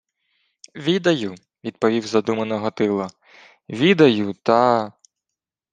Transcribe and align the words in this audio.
—Відаю,— 0.75 1.35
відповів 1.63 2.05
задумано 2.07 2.57
Гатило.— 2.59 3.07
Відаю, 3.69 4.33
та... 4.33 4.93